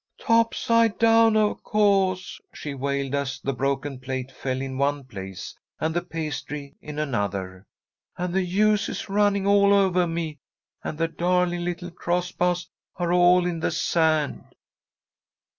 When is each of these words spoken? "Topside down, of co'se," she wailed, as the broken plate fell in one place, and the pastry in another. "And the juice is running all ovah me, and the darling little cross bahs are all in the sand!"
"Topside 0.19 0.97
down, 0.97 1.37
of 1.37 1.63
co'se," 1.63 2.41
she 2.51 2.73
wailed, 2.73 3.13
as 3.13 3.39
the 3.39 3.53
broken 3.53 3.99
plate 3.99 4.31
fell 4.31 4.59
in 4.59 4.79
one 4.79 5.03
place, 5.03 5.55
and 5.79 5.93
the 5.93 6.01
pastry 6.01 6.73
in 6.81 6.97
another. 6.97 7.67
"And 8.17 8.33
the 8.33 8.43
juice 8.43 8.89
is 8.89 9.09
running 9.09 9.45
all 9.45 9.71
ovah 9.75 10.07
me, 10.07 10.39
and 10.83 10.97
the 10.97 11.07
darling 11.07 11.63
little 11.65 11.91
cross 11.91 12.31
bahs 12.31 12.67
are 12.95 13.13
all 13.13 13.45
in 13.45 13.59
the 13.59 13.69
sand!" 13.69 14.55